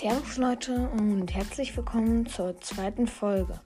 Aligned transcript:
Servus 0.00 0.36
Leute 0.36 0.88
und 0.90 1.34
herzlich 1.34 1.76
willkommen 1.76 2.24
zur 2.24 2.56
zweiten 2.60 3.08
Folge. 3.08 3.60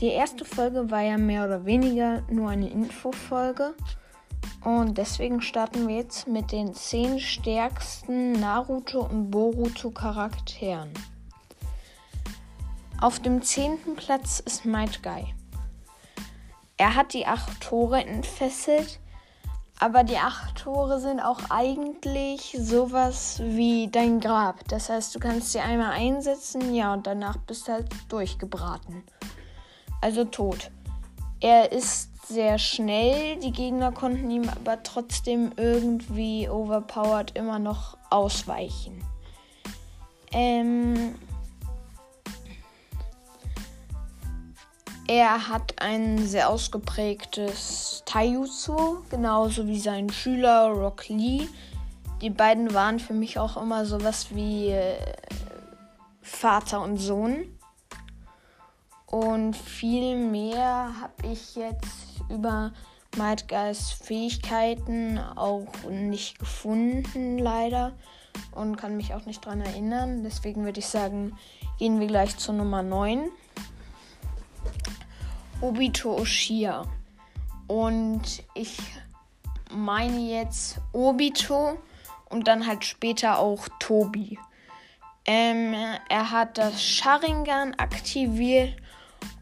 Die 0.00 0.10
erste 0.10 0.44
Folge 0.44 0.92
war 0.92 1.00
ja 1.00 1.18
mehr 1.18 1.44
oder 1.44 1.64
weniger 1.64 2.22
nur 2.30 2.50
eine 2.50 2.70
Infofolge 2.70 3.74
und 4.62 4.96
deswegen 4.96 5.40
starten 5.40 5.88
wir 5.88 5.96
jetzt 5.96 6.28
mit 6.28 6.52
den 6.52 6.72
10 6.72 7.18
stärksten 7.18 8.30
Naruto 8.30 9.00
und 9.00 9.32
Boruto 9.32 9.90
Charakteren. 9.90 10.92
Auf 13.00 13.18
dem 13.18 13.42
10. 13.42 13.96
Platz 13.96 14.38
ist 14.38 14.64
Might 14.64 15.02
Guy. 15.02 15.34
Er 16.76 16.94
hat 16.94 17.12
die 17.12 17.26
acht 17.26 17.60
Tore 17.60 18.06
entfesselt 18.06 19.00
aber 19.80 20.04
die 20.04 20.16
acht 20.16 20.56
Tore 20.56 21.00
sind 21.00 21.20
auch 21.20 21.38
eigentlich 21.50 22.56
sowas 22.58 23.40
wie 23.42 23.88
dein 23.88 24.20
Grab. 24.20 24.66
Das 24.68 24.88
heißt, 24.88 25.14
du 25.14 25.20
kannst 25.20 25.52
sie 25.52 25.60
einmal 25.60 25.92
einsetzen, 25.92 26.74
ja, 26.74 26.92
und 26.92 27.06
danach 27.06 27.36
bist 27.38 27.68
du 27.68 27.72
halt 27.72 27.88
durchgebraten. 28.08 29.04
Also 30.00 30.24
tot. 30.24 30.70
Er 31.40 31.70
ist 31.70 32.10
sehr 32.26 32.58
schnell, 32.58 33.36
die 33.36 33.52
Gegner 33.52 33.92
konnten 33.92 34.30
ihm 34.30 34.48
aber 34.48 34.82
trotzdem 34.82 35.52
irgendwie 35.56 36.48
overpowered 36.48 37.36
immer 37.36 37.58
noch 37.58 37.96
ausweichen. 38.10 39.02
Ähm, 40.32 41.14
Er 45.10 45.48
hat 45.48 45.80
ein 45.80 46.18
sehr 46.18 46.50
ausgeprägtes 46.50 48.02
Taijutsu, 48.04 48.98
genauso 49.08 49.66
wie 49.66 49.80
sein 49.80 50.10
Schüler 50.10 50.66
Rock 50.66 51.08
Lee. 51.08 51.48
Die 52.20 52.28
beiden 52.28 52.74
waren 52.74 53.00
für 53.00 53.14
mich 53.14 53.38
auch 53.38 53.56
immer 53.56 53.86
sowas 53.86 54.34
wie 54.34 54.68
äh, 54.68 54.98
Vater 56.20 56.82
und 56.82 56.98
Sohn. 56.98 57.58
Und 59.06 59.56
viel 59.56 60.14
mehr 60.14 60.92
habe 61.00 61.32
ich 61.32 61.56
jetzt 61.56 62.20
über 62.28 62.72
Might 63.16 63.48
Guys 63.48 63.90
Fähigkeiten 63.90 65.18
auch 65.18 65.72
nicht 65.88 66.38
gefunden, 66.38 67.38
leider. 67.38 67.92
Und 68.52 68.76
kann 68.76 68.98
mich 68.98 69.14
auch 69.14 69.24
nicht 69.24 69.46
dran 69.46 69.62
erinnern. 69.62 70.22
Deswegen 70.22 70.66
würde 70.66 70.80
ich 70.80 70.86
sagen, 70.86 71.38
gehen 71.78 71.98
wir 71.98 72.08
gleich 72.08 72.36
zur 72.36 72.52
Nummer 72.52 72.82
9. 72.82 73.30
Obito 75.60 76.16
Oshia. 76.16 76.84
Und 77.66 78.44
ich 78.54 78.78
meine 79.70 80.20
jetzt 80.20 80.80
Obito 80.92 81.78
und 82.28 82.48
dann 82.48 82.66
halt 82.66 82.84
später 82.84 83.38
auch 83.38 83.68
Tobi. 83.80 84.38
Ähm, 85.26 85.74
er 86.08 86.30
hat 86.30 86.56
das 86.56 86.82
Sharingan 86.82 87.74
aktiviert 87.74 88.76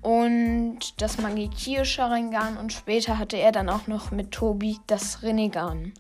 und 0.03 0.79
das 1.01 1.19
Mangekyo 1.19 1.85
Sharingan 1.85 2.57
und 2.57 2.73
später 2.73 3.19
hatte 3.19 3.37
er 3.37 3.53
dann 3.53 3.69
auch 3.69 3.87
noch 3.87 4.11
mit 4.11 4.33
Tobi 4.33 4.79
das 4.87 5.23
Rinnegan. 5.23 5.93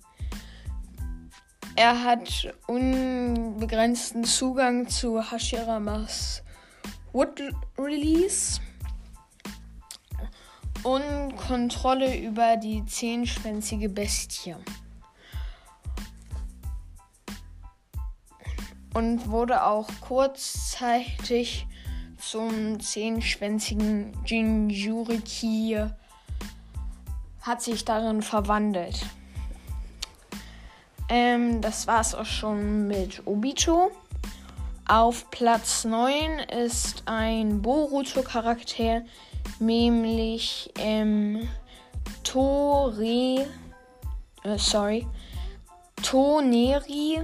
Er 1.77 2.03
hat 2.03 2.55
unbegrenzten 2.67 4.25
Zugang 4.25 4.89
zu 4.89 5.21
Hashiramas 5.31 6.43
Wood 7.13 7.43
Release 7.79 8.61
und 10.87 11.37
Kontrolle 11.37 12.17
über 12.17 12.57
die 12.57 12.85
zehnschwänzige 12.85 13.89
Bestie. 13.89 14.55
Und 18.95 19.29
wurde 19.29 19.65
auch 19.65 19.89
kurzzeitig 20.01 21.67
zum 22.19 22.79
zehnschwänzigen 22.79 24.13
Jinjuriki, 24.25 25.77
hat 27.43 27.63
sich 27.63 27.85
darin 27.85 28.23
verwandelt. 28.23 29.05
Ähm, 31.09 31.61
das 31.61 31.89
war 31.89 32.01
es 32.01 32.15
auch 32.15 32.25
schon 32.27 32.87
mit 32.87 33.27
Obito. 33.27 33.91
Auf 34.87 35.33
Platz 35.33 35.85
9 35.85 36.39
ist 36.65 37.03
ein 37.07 37.61
Boruto-Charakter, 37.61 39.03
nämlich 39.59 40.73
ähm, 40.79 41.49
Tori, 42.23 43.41
äh, 44.43 44.59
sorry, 44.59 45.07
Toneri 46.03 47.23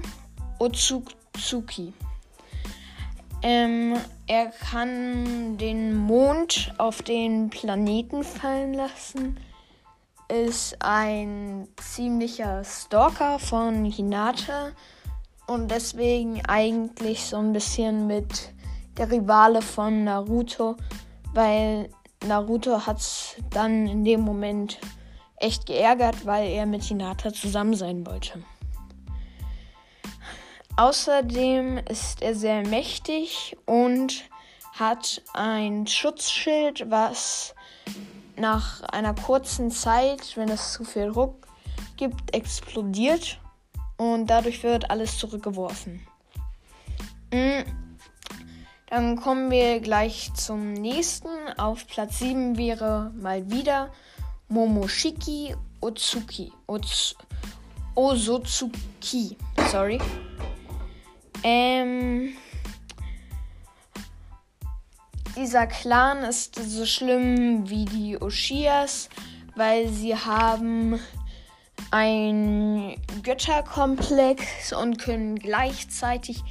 Otsuki. 0.58 1.92
Ähm, 3.42 3.96
er 4.28 4.46
kann 4.46 5.58
den 5.58 5.96
Mond 5.96 6.72
auf 6.78 7.02
den 7.02 7.50
Planeten 7.50 8.22
fallen 8.22 8.74
lassen. 8.74 9.38
Ist 10.28 10.76
ein 10.80 11.68
ziemlicher 11.76 12.62
Stalker 12.64 13.38
von 13.38 13.84
Hinata 13.84 14.70
und 15.46 15.70
deswegen 15.70 16.40
eigentlich 16.46 17.24
so 17.24 17.36
ein 17.36 17.52
bisschen 17.52 18.06
mit 18.06 18.52
der 18.96 19.10
Rivale 19.10 19.60
von 19.60 20.04
Naruto, 20.04 20.76
weil 21.34 21.88
Naruto 22.26 22.86
hat 22.86 22.98
es 22.98 23.36
dann 23.50 23.86
in 23.86 24.04
dem 24.04 24.20
Moment 24.20 24.78
echt 25.36 25.66
geärgert, 25.66 26.24
weil 26.24 26.48
er 26.48 26.66
mit 26.66 26.84
Hinata 26.84 27.32
zusammen 27.32 27.74
sein 27.74 28.06
wollte. 28.06 28.42
Außerdem 30.76 31.78
ist 31.78 32.22
er 32.22 32.34
sehr 32.34 32.66
mächtig 32.66 33.56
und 33.66 34.24
hat 34.72 35.22
ein 35.34 35.86
Schutzschild, 35.86 36.90
was 36.90 37.54
nach 38.36 38.82
einer 38.84 39.14
kurzen 39.14 39.70
Zeit, 39.70 40.36
wenn 40.36 40.48
es 40.48 40.72
zu 40.72 40.84
viel 40.84 41.12
Druck 41.12 41.46
gibt, 41.96 42.34
explodiert 42.34 43.38
und 43.98 44.28
dadurch 44.28 44.62
wird 44.62 44.90
alles 44.90 45.18
zurückgeworfen. 45.18 46.06
Mhm. 47.32 47.81
Dann 48.92 49.16
kommen 49.16 49.50
wir 49.50 49.80
gleich 49.80 50.34
zum 50.34 50.74
nächsten. 50.74 51.30
Auf 51.56 51.86
Platz 51.86 52.18
7 52.18 52.58
wäre 52.58 53.10
mal 53.18 53.50
wieder 53.50 53.90
Momoshiki 54.48 55.56
Otsuki. 55.80 56.52
Ots 56.66 57.16
Osotsuki. 57.94 59.38
Sorry. 59.70 59.98
Ähm, 61.42 62.34
dieser 65.36 65.66
Clan 65.68 66.18
ist 66.24 66.56
so 66.56 66.84
schlimm 66.84 67.70
wie 67.70 67.86
die 67.86 68.20
Oshias, 68.20 69.08
weil 69.56 69.88
sie 69.88 70.14
haben 70.14 71.00
ein 71.90 73.00
Götterkomplex 73.22 74.74
und 74.74 74.98
können 74.98 75.38
gleichzeitig 75.38 76.42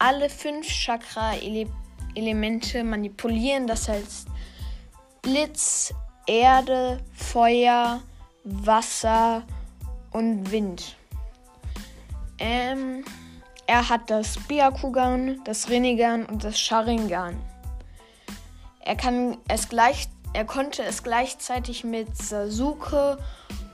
alle 0.00 0.28
fünf 0.28 0.66
Chakra-Elemente 0.66 1.83
Elemente 2.14 2.84
manipulieren. 2.84 3.66
Das 3.66 3.88
heißt 3.88 4.28
Blitz, 5.22 5.94
Erde, 6.26 7.00
Feuer, 7.14 8.02
Wasser 8.44 9.42
und 10.10 10.50
Wind. 10.50 10.96
Ähm, 12.38 13.04
er 13.66 13.88
hat 13.88 14.10
das 14.10 14.36
Byakugan, 14.48 15.40
das 15.44 15.70
Rinnegan 15.70 16.26
und 16.26 16.44
das 16.44 16.58
Sharingan. 16.58 17.36
Er 18.80 18.96
kann 18.96 19.38
es 19.48 19.68
gleich, 19.68 20.08
er 20.34 20.44
konnte 20.44 20.82
es 20.82 21.02
gleichzeitig 21.02 21.84
mit 21.84 22.14
Sasuke 22.16 23.18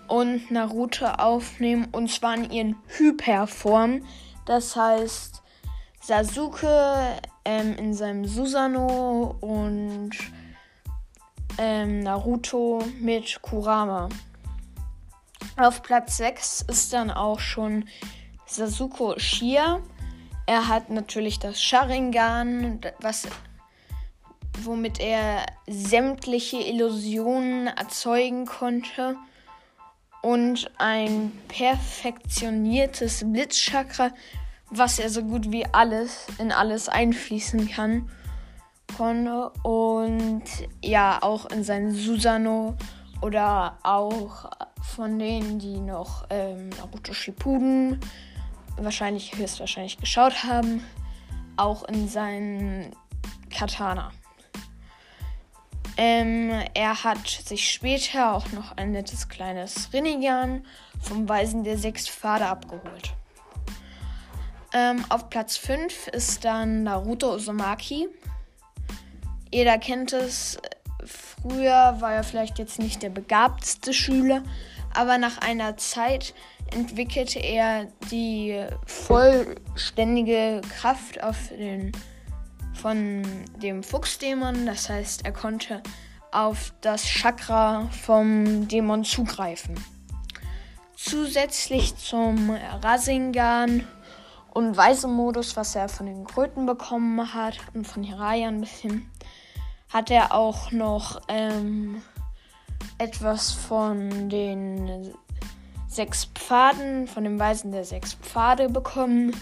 und 0.06 0.50
Naruto 0.50 1.06
aufnehmen 1.06 1.88
und 1.90 2.10
zwar 2.10 2.34
in 2.34 2.50
ihren 2.50 2.76
Hyperform. 2.96 4.04
Das 4.46 4.76
heißt, 4.76 5.42
Sasuke 6.00 7.16
ähm, 7.50 7.74
in 7.76 7.94
seinem 7.94 8.24
Susano 8.26 9.36
und 9.40 10.10
ähm, 11.58 12.00
Naruto 12.00 12.84
mit 13.00 13.42
Kurama. 13.42 14.08
Auf 15.56 15.82
Platz 15.82 16.18
6 16.18 16.62
ist 16.68 16.92
dann 16.92 17.10
auch 17.10 17.40
schon 17.40 17.86
Sasuke 18.46 19.18
Shia. 19.18 19.80
Er 20.46 20.68
hat 20.68 20.90
natürlich 20.90 21.40
das 21.40 21.60
Sharingan, 21.60 22.80
was, 23.00 23.26
womit 24.62 25.00
er 25.00 25.44
sämtliche 25.66 26.58
Illusionen 26.58 27.66
erzeugen 27.66 28.46
konnte. 28.46 29.16
Und 30.22 30.70
ein 30.78 31.32
perfektioniertes 31.48 33.24
Blitzchakra, 33.26 34.10
was 34.70 34.98
er 34.98 35.10
so 35.10 35.22
gut 35.22 35.50
wie 35.50 35.66
alles 35.66 36.26
in 36.38 36.52
alles 36.52 36.88
einfließen 36.88 37.68
kann. 37.70 38.10
Konnte. 38.96 39.50
Und 39.62 40.42
ja, 40.82 41.18
auch 41.22 41.46
in 41.46 41.64
sein 41.64 41.92
Susano 41.92 42.76
oder 43.22 43.78
auch 43.82 44.50
von 44.82 45.18
denen, 45.18 45.58
die 45.58 45.78
noch 45.78 46.26
ähm, 46.30 46.70
Naruto 46.70 47.12
Shippuden 47.12 48.00
wahrscheinlich 48.76 49.36
höchstwahrscheinlich 49.36 49.98
geschaut 49.98 50.44
haben. 50.44 50.82
auch 51.56 51.84
in 51.84 52.08
seinen 52.08 52.92
Katana. 53.50 54.12
Ähm, 55.96 56.50
er 56.72 57.04
hat 57.04 57.28
sich 57.28 57.70
später 57.70 58.34
auch 58.34 58.50
noch 58.52 58.76
ein 58.78 58.92
nettes 58.92 59.28
kleines 59.28 59.92
Rinnegan 59.92 60.64
vom 60.98 61.28
Weisen 61.28 61.62
der 61.62 61.76
sechs 61.76 62.08
Pfade 62.08 62.46
abgeholt. 62.46 63.14
Ähm, 64.72 65.04
auf 65.08 65.30
Platz 65.30 65.56
5 65.56 66.08
ist 66.08 66.44
dann 66.44 66.84
Naruto 66.84 67.34
Uzumaki. 67.34 68.08
Jeder 69.52 69.78
kennt 69.78 70.12
es. 70.12 70.58
Früher 71.04 71.96
war 72.00 72.12
er 72.12 72.24
vielleicht 72.24 72.58
jetzt 72.58 72.78
nicht 72.78 73.02
der 73.02 73.10
begabteste 73.10 73.92
Schüler, 73.92 74.42
aber 74.94 75.18
nach 75.18 75.38
einer 75.38 75.76
Zeit 75.76 76.34
entwickelte 76.72 77.40
er 77.40 77.86
die 78.10 78.64
vollständige 78.86 80.60
Kraft 80.78 81.22
auf 81.22 81.36
den 81.48 81.92
von 82.74 83.22
dem 83.62 83.82
Fuchsdämon. 83.82 84.66
Das 84.66 84.88
heißt, 84.88 85.24
er 85.24 85.32
konnte 85.32 85.82
auf 86.32 86.72
das 86.80 87.04
Chakra 87.04 87.88
vom 87.90 88.68
Dämon 88.68 89.04
zugreifen. 89.04 89.74
Zusätzlich 90.96 91.96
zum 91.96 92.50
Rasengan 92.50 93.86
und 94.52 94.76
Weisemodus, 94.76 95.56
was 95.56 95.74
er 95.74 95.88
von 95.88 96.06
den 96.06 96.24
Kröten 96.24 96.66
bekommen 96.66 97.32
hat 97.32 97.58
und 97.74 97.86
von 97.86 98.02
Hiraya 98.02 98.48
ein 98.48 98.60
bisschen, 98.60 99.10
hat 99.92 100.10
er 100.10 100.34
auch 100.34 100.70
noch 100.72 101.20
ähm, 101.28 102.02
etwas 102.98 103.52
von 103.52 104.28
den 104.28 105.14
sechs 105.88 106.26
Pfaden, 106.26 107.06
von 107.06 107.24
dem 107.24 107.38
Weisen 107.38 107.72
der 107.72 107.84
sechs 107.84 108.14
Pfade 108.14 108.68
bekommen. 108.68 109.34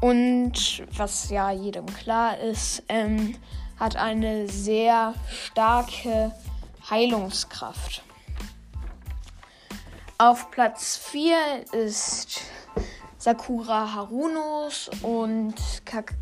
Und 0.00 0.82
was 0.96 1.30
ja 1.30 1.50
jedem 1.50 1.86
klar 1.86 2.38
ist, 2.38 2.82
ähm, 2.88 3.36
hat 3.78 3.96
eine 3.96 4.48
sehr 4.48 5.14
starke 5.28 6.32
Heilungskraft. 6.88 8.02
Auf 10.18 10.50
Platz 10.50 10.96
4 10.96 11.36
ist 11.72 12.40
Sakura 13.24 13.94
Harunos 13.94 14.90
und, 15.00 15.54
Kak 15.86 16.12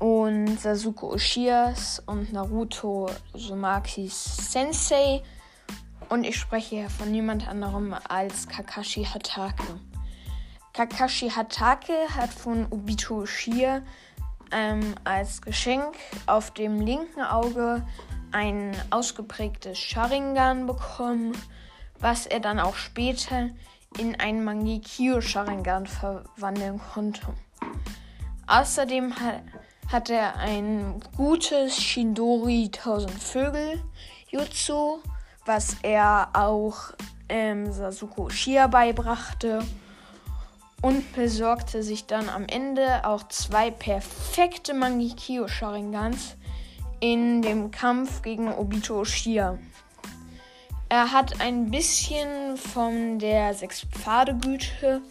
und 0.00 0.58
Sasuke 0.58 1.06
Oshias 1.06 2.02
und 2.06 2.32
Naruto 2.32 3.08
Uzumakis 3.32 4.50
Sensei. 4.50 5.22
Und 6.08 6.24
ich 6.24 6.36
spreche 6.36 6.74
hier 6.74 6.90
von 6.90 7.12
niemand 7.12 7.46
anderem 7.46 7.94
als 8.08 8.48
Kakashi 8.48 9.04
Hatake. 9.04 9.78
Kakashi 10.72 11.30
Hatake 11.30 12.08
hat 12.16 12.30
von 12.30 12.66
Obito 12.70 13.24
Shia 13.24 13.82
ähm, 14.50 14.96
als 15.04 15.40
Geschenk 15.40 15.94
auf 16.26 16.50
dem 16.50 16.80
linken 16.80 17.22
Auge 17.22 17.86
ein 18.32 18.76
ausgeprägtes 18.90 19.78
Sharingan 19.78 20.66
bekommen, 20.66 21.38
was 22.00 22.26
er 22.26 22.40
dann 22.40 22.58
auch 22.58 22.74
später 22.74 23.50
in 23.96 24.18
ein 24.20 24.44
Mangekyo 24.44 25.20
Sharingan 25.20 25.86
verwandeln 25.86 26.80
konnte. 26.92 27.22
Außerdem 28.46 29.14
hat, 29.90 30.10
er 30.10 30.36
ein 30.36 31.00
gutes 31.16 31.80
Shindori 31.82 32.70
1000 32.74 33.12
Vögel 33.12 33.82
Jutsu, 34.30 34.98
was 35.46 35.76
er 35.82 36.28
auch 36.34 36.92
ähm, 37.28 37.72
Sasuke 37.72 38.30
Shia 38.30 38.66
beibrachte 38.66 39.60
und 40.82 41.12
besorgte 41.14 41.82
sich 41.82 42.06
dann 42.06 42.28
am 42.28 42.46
Ende 42.46 43.04
auch 43.04 43.28
zwei 43.28 43.70
perfekte 43.70 44.74
Mangekyo 44.74 45.48
Sharingans 45.48 46.36
in 47.00 47.42
dem 47.42 47.70
Kampf 47.70 48.22
gegen 48.22 48.52
Obito 48.52 49.04
Shia. 49.04 49.58
Er 50.90 51.12
hat 51.12 51.40
ein 51.40 51.70
bisschen 51.70 52.56
von 52.56 53.18
der 53.18 53.52
sechs 53.52 53.82
Pfade 53.82 54.34
Güte 54.34 55.02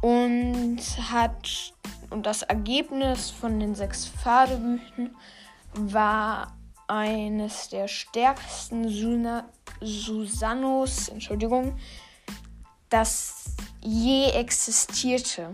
und 0.00 0.78
hat 1.10 1.72
und 2.10 2.24
das 2.24 2.42
Ergebnis 2.42 3.30
von 3.30 3.58
den 3.58 3.74
sechs 3.74 4.06
Pfade 4.06 4.58
Güten 4.58 5.16
war 5.74 6.56
eines 6.86 7.68
der 7.68 7.88
stärksten 7.88 8.88
Suna 8.88 9.48
Susanos, 9.80 11.08
Entschuldigung, 11.08 11.76
das 12.88 13.56
je 13.82 14.30
existierte. 14.30 15.52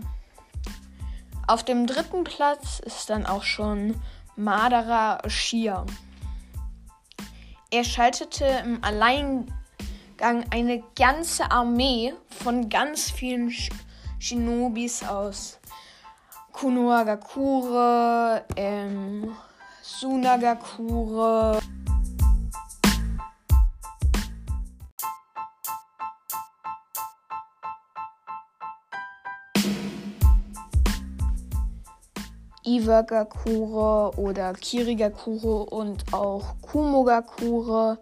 Auf 1.47 1.63
dem 1.63 1.87
dritten 1.87 2.23
Platz 2.23 2.79
ist 2.85 3.09
dann 3.09 3.25
auch 3.25 3.43
schon 3.43 3.99
Madara 4.35 5.27
Shia. 5.27 5.85
Er 7.73 7.83
schaltete 7.83 8.45
im 8.63 8.83
Alleingang 8.83 10.45
eine 10.51 10.83
ganze 10.95 11.49
Armee 11.49 12.13
von 12.29 12.69
ganz 12.69 13.09
vielen 13.09 13.49
Sh 13.49 13.71
Shinobis 14.19 15.03
aus. 15.03 15.59
Kunohagakure, 16.51 18.45
ähm, 18.57 19.35
Sunagakure. 19.81 21.59
Iwagakure 32.65 34.17
oder 34.17 34.53
Kirigakure 34.53 35.65
und 35.65 36.13
auch 36.13 36.55
Kumogakure, 36.61 37.99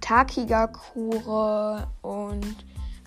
Takigakure 0.00 1.86
und 2.02 2.56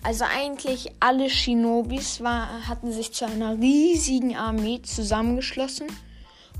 also 0.02 0.24
eigentlich 0.24 0.92
alle 1.00 1.28
Shinobis 1.28 2.22
war, 2.22 2.66
hatten 2.66 2.92
sich 2.92 3.12
zu 3.12 3.26
einer 3.26 3.58
riesigen 3.58 4.36
Armee 4.36 4.80
zusammengeschlossen 4.82 5.88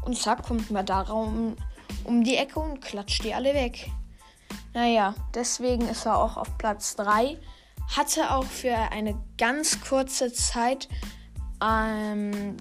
und 0.03 0.19
zack 0.19 0.43
kommt 0.43 0.71
man 0.71 0.85
da 0.85 1.03
um, 1.03 1.57
um 2.05 2.23
die 2.23 2.37
Ecke 2.37 2.61
und 2.61 2.81
klatscht 2.81 3.25
die 3.25 3.35
alle 3.35 3.55
weg. 3.55 3.91
Naja, 4.75 5.15
deswegen 5.35 5.89
ist 5.89 6.07
er 6.07 6.19
auch 6.19 6.37
auf 6.37 6.57
Platz 6.59 6.97
3. 6.97 7.39
Hatte 7.97 8.31
auch 8.31 8.45
für 8.45 8.75
eine 8.75 9.17
ganz 9.37 9.81
kurze 9.81 10.33
Zeit 10.33 10.88
ähm, 11.62 12.57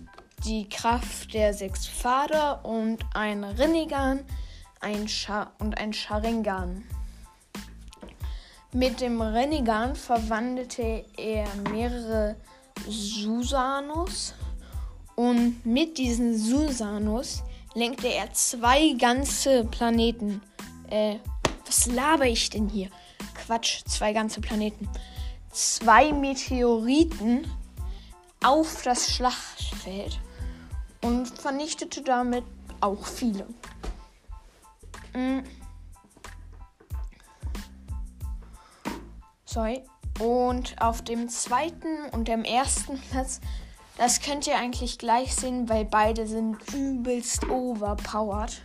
die 0.46 0.68
Kraft 0.70 1.34
der 1.34 1.54
sechs 1.54 1.88
Pfade 1.88 2.60
und 2.64 3.04
ein 3.14 3.44
Rinnegan 3.44 4.26
ein 4.82 5.08
und 5.60 5.78
ein 5.78 5.94
Sharingan. 5.94 6.84
Mit 8.72 9.02
dem 9.02 9.22
Rinnegan 9.22 9.96
verwandelte 9.96 11.06
er 11.18 11.48
mehrere 11.72 12.36
Susanus 12.88 14.34
und 15.16 15.66
mit 15.66 15.98
diesen 15.98 16.38
Susanus 16.38 17.44
lenkte 17.74 18.08
er 18.08 18.32
zwei 18.34 18.94
ganze 18.94 19.66
Planeten. 19.66 20.42
Äh, 20.90 21.16
was 21.66 21.88
laber 21.88 22.26
ich 22.26 22.50
denn 22.50 22.70
hier? 22.70 22.90
Quatsch, 23.34 23.84
zwei 23.86 24.14
ganze 24.14 24.40
Planeten. 24.40 24.88
Zwei 25.52 26.14
Meteoriten 26.14 27.48
auf 28.44 28.84
das 28.84 29.12
Schlachtfeld 29.12 30.20
und 31.02 31.28
vernichtete 31.28 32.02
damit 32.02 32.44
auch 32.82 33.06
viele. 33.06 33.48
Mhm. 35.14 35.44
Sorry. 39.46 39.84
Und 40.20 40.80
auf 40.82 41.02
dem 41.02 41.30
zweiten 41.30 42.10
und 42.12 42.28
dem 42.28 42.44
ersten 42.44 43.00
Platz, 43.00 43.40
das 43.98 44.22
könnt 44.22 44.46
ihr 44.48 44.58
eigentlich 44.58 44.98
gleich 45.00 45.34
sehen, 45.34 45.70
weil 45.70 45.86
beide 45.86 46.28
sind 46.28 46.58
übelst 46.74 47.50
overpowered. 47.50 48.62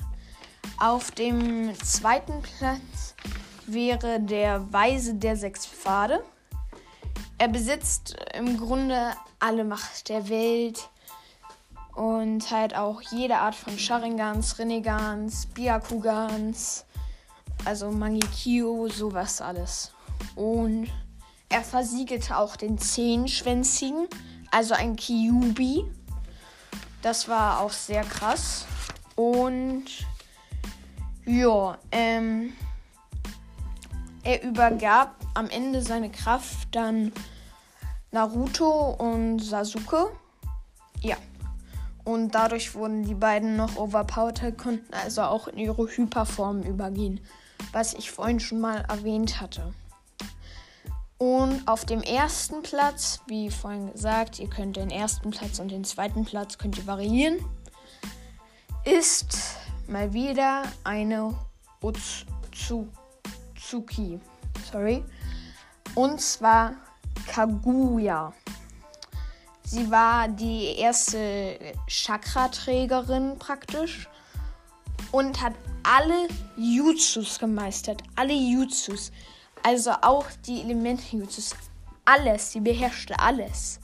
Auf 0.79 1.13
dem 1.13 1.73
zweiten 1.79 2.43
Platz 2.43 3.15
wäre 3.67 4.21
der 4.21 4.73
Weise 4.73 5.15
der 5.15 5.37
sechs 5.37 5.65
Pfade. 5.65 6.25
Er 7.39 7.49
besitzt 7.49 8.17
im 8.35 8.59
Grunde 8.59 9.13
alle 9.39 9.65
Macht 9.65 10.09
der 10.09 10.29
Welt 10.29 10.89
und 11.95 12.51
halt 12.51 12.75
auch 12.75 13.01
jede 13.01 13.37
Art 13.37 13.55
von 13.55 13.79
Sharingans, 13.79 14.59
Renegans, 14.59 15.47
Byakugans, 15.47 16.85
also 17.65 17.91
Mangekyo, 17.91 18.89
sowas 18.89 19.41
alles. 19.41 19.93
Und 20.35 20.89
er 21.49 21.63
versiegelte 21.63 22.37
auch 22.37 22.57
den 22.57 22.79
Zehnschwänzigen, 22.79 24.09
also 24.51 24.75
ein 24.75 24.97
Kyubi. 24.97 25.85
Das 27.03 27.29
war 27.29 27.61
auch 27.61 27.71
sehr 27.71 28.03
krass. 28.03 28.67
Und 29.15 29.85
ja, 31.27 31.79
ähm, 31.93 32.53
er 34.25 34.43
übergab 34.43 35.15
am 35.35 35.49
Ende 35.49 35.83
seine 35.83 36.11
Kraft 36.11 36.69
dann 36.73 37.13
Naruto 38.11 38.91
und 38.99 39.39
Sasuke. 39.41 40.11
Ja. 41.01 41.17
Und 42.05 42.35
dadurch 42.35 42.75
wurden 42.75 43.05
die 43.05 43.15
beiden 43.15 43.57
noch 43.57 43.77
overpowered, 43.77 44.59
konnten 44.59 44.93
also 44.93 45.23
auch 45.23 45.49
in 45.49 45.59
ihre 45.59 45.87
Hyperform 45.87 46.63
übergehen, 46.63 47.21
was 47.73 47.95
ich 47.95 48.11
vorhin 48.11 48.41
schon 48.41 48.61
mal 48.61 48.85
erwähnt 48.89 49.41
hatte. 49.41 49.73
Und 51.17 51.67
auf 51.67 51.87
dem 51.87 52.03
ersten 52.03 52.63
Platz, 52.63 53.21
wie 53.27 53.51
vorhin 53.51 53.91
gesagt, 53.93 54.39
ihr 54.39 54.51
könnt 54.51 54.77
den 54.77 54.91
ersten 54.91 55.31
Platz 55.31 55.59
und 55.59 55.71
den 55.71 55.85
zweiten 55.85 56.27
Platz 56.27 56.59
könnt 56.59 56.77
ihr 56.77 56.87
variieren, 56.87 57.39
ist 58.85 59.57
mal 59.87 60.13
wieder 60.13 60.65
eine 60.83 61.35
Otsutsuki. 61.81 62.91
Sorry. 64.71 65.03
Und 65.95 66.21
zwar 66.21 66.75
Kaguya. 67.27 68.35
Sie 69.67 69.91
war 69.91 70.29
die 70.29 70.77
erste 70.77 71.59
Chakra-Trägerin 71.87 73.39
praktisch 73.39 74.09
und 75.11 75.41
hat 75.41 75.55
alle 75.83 76.29
Jutsus 76.57 77.39
gemeistert. 77.39 78.03
Alle 78.15 78.35
Jutsus. 78.35 79.11
Also 79.63 79.93
auch 80.03 80.27
die 80.47 80.61
Elemente-Jutsus. 80.61 81.55
Alles. 82.05 82.53
Sie 82.53 82.61
beherrschte 82.61 83.19
alles. 83.19 83.81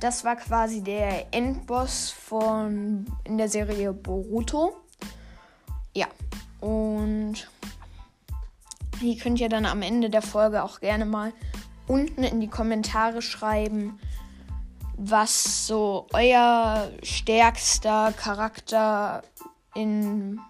Das 0.00 0.24
war 0.24 0.36
quasi 0.36 0.82
der 0.82 1.32
Endboss 1.32 2.10
von 2.10 3.06
in 3.24 3.38
der 3.38 3.48
Serie 3.48 3.92
Boruto. 3.92 4.76
Ja. 5.94 6.06
Und 6.60 7.48
ihr 9.00 9.16
könnt 9.16 9.40
ja 9.40 9.48
dann 9.48 9.66
am 9.66 9.82
Ende 9.82 10.10
der 10.10 10.22
Folge 10.22 10.62
auch 10.62 10.80
gerne 10.80 11.06
mal 11.06 11.32
unten 11.86 12.22
in 12.22 12.40
die 12.40 12.48
Kommentare 12.48 13.22
schreiben, 13.22 13.98
was 14.96 15.66
so 15.66 16.06
euer 16.12 16.90
stärkster 17.02 18.12
Charakter 18.12 19.22
in 19.74 20.40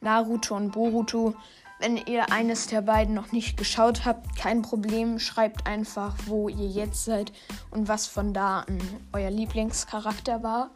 Naruto 0.00 0.56
und 0.56 0.72
Boruto. 0.72 1.34
Wenn 1.78 1.96
ihr 1.96 2.30
eines 2.30 2.68
der 2.68 2.82
beiden 2.82 3.14
noch 3.14 3.32
nicht 3.32 3.56
geschaut 3.56 4.04
habt, 4.04 4.36
kein 4.36 4.62
Problem. 4.62 5.18
Schreibt 5.18 5.66
einfach, 5.66 6.14
wo 6.26 6.48
ihr 6.48 6.68
jetzt 6.68 7.04
seid 7.04 7.32
und 7.70 7.88
was 7.88 8.06
von 8.06 8.32
da 8.32 8.60
an 8.60 8.78
euer 9.12 9.30
Lieblingscharakter 9.30 10.42
war. 10.42 10.70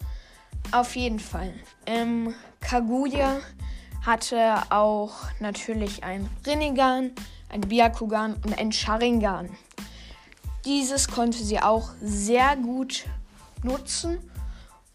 Auf 0.72 0.96
jeden 0.96 1.20
Fall. 1.20 1.54
Ähm, 1.86 2.34
Kaguya 2.60 3.36
hatte 4.04 4.62
auch 4.70 5.14
natürlich 5.38 6.02
ein 6.02 6.28
Rinnegan, 6.44 7.12
ein 7.48 7.60
Byakugan 7.60 8.34
und 8.44 8.58
ein 8.58 8.72
Sharingan. 8.72 9.50
Dieses 10.66 11.06
konnte 11.06 11.38
sie 11.38 11.60
auch 11.60 11.90
sehr 12.02 12.56
gut 12.56 13.04
nutzen 13.62 14.18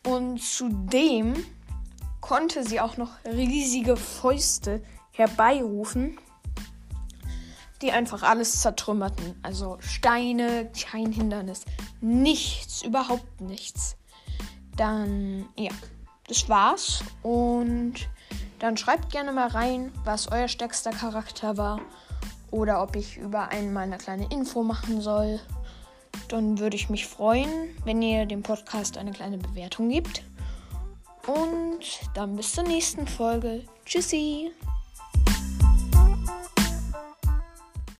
und 0.06 0.44
zudem 0.44 1.46
konnte 2.20 2.66
sie 2.66 2.82
auch 2.82 2.98
noch 2.98 3.12
riesige 3.24 3.96
Fäuste 3.96 4.84
herbeirufen, 5.14 6.20
die 7.82 7.94
einfach 7.94 8.22
alles 8.22 8.60
zertrümmerten. 8.60 9.40
Also 9.44 9.78
Steine, 9.80 10.70
kein 10.78 11.14
Hindernis, 11.14 11.64
nichts, 12.02 12.82
überhaupt 12.82 13.40
nichts. 13.40 13.96
Dann, 14.76 15.48
ja, 15.56 15.72
das 16.28 16.50
war's. 16.50 17.02
Und 17.24 18.10
dann 18.60 18.76
schreibt 18.76 19.10
gerne 19.10 19.32
mal 19.32 19.48
rein, 19.48 19.94
was 20.04 20.30
euer 20.30 20.50
stärkster 20.50 20.92
Charakter 20.92 21.56
war. 21.56 21.80
Oder 22.52 22.84
ob 22.84 22.98
ich 22.98 23.16
über 23.16 23.48
einen 23.48 23.72
mal 23.72 23.84
eine 23.84 23.98
kleine 23.98 24.30
Info 24.30 24.64
machen 24.64 25.00
soll 25.00 25.40
dann 26.32 26.60
würde 26.60 26.76
ich 26.76 26.90
mich 26.90 27.08
freuen, 27.08 27.50
wenn 27.84 28.02
ihr 28.02 28.26
dem 28.26 28.44
Podcast 28.44 28.98
eine 28.98 29.12
kleine 29.12 29.38
Bewertung 29.38 29.90
gebt. 29.90 30.24
Und 31.28 32.00
dann 32.14 32.36
bis 32.36 32.54
zur 32.54 32.64
nächsten 32.64 33.06
Folge. 33.06 33.64
Tschüssi! 33.86 34.52